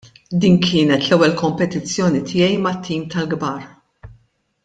[0.43, 3.63] Din kienet l-ewwel kompetizzjoni tiegħi mat-tim tal-kbar.